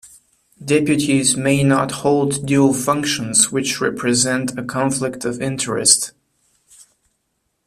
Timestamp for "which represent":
3.51-4.57